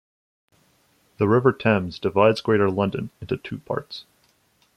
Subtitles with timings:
[1.19, 4.05] The River Thames divides Greater London into two parts.